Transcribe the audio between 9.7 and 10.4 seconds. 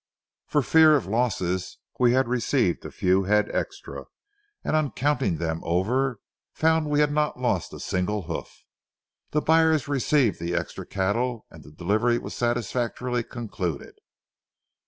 received